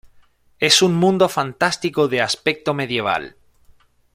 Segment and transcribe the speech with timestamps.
[0.59, 3.35] Es un mundo fantástico de aspecto medieval.